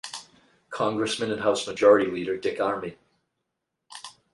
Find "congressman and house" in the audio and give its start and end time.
0.71-1.67